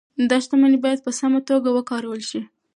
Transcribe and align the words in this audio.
دا 0.29 0.37
شتمني 0.43 0.77
باید 0.83 0.99
په 1.05 1.11
سمه 1.19 1.39
توګه 1.49 1.69
وکارول 1.73 2.21
شي. 2.29 2.41